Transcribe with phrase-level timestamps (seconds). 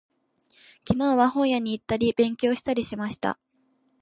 [0.87, 3.37] 昨日は、本屋に行ったり、勉強したりしました。